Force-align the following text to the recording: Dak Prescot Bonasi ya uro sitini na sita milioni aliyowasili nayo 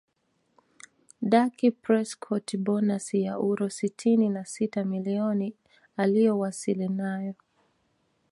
Dak 1.31 1.57
Prescot 1.81 2.47
Bonasi 2.65 3.21
ya 3.23 3.39
uro 3.39 3.69
sitini 3.69 4.29
na 4.29 4.45
sita 4.45 4.83
milioni 4.85 5.55
aliyowasili 5.97 6.87
nayo 6.89 7.33